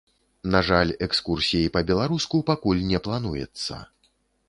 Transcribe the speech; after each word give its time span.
На 0.55 0.61
жаль 0.69 0.93
экскурсій 1.09 1.69
па-беларуску 1.77 2.43
пакуль 2.51 2.85
не 2.91 3.05
плануецца. 3.09 3.73